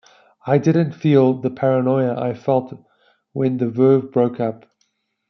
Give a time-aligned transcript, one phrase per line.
[0.47, 2.73] I didn't feel the paranoia I felt
[3.33, 4.65] when The Verve broke up.